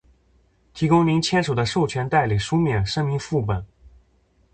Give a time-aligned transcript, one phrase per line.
[0.73, 3.63] 提供您签署的授权代理书面声明副本；